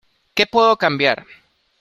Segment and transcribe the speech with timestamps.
[0.35, 1.27] que puedo cambiar.